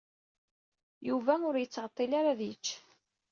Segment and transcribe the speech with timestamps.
[1.07, 2.67] Yuba ur yettɛeṭṭil ara ad yečč.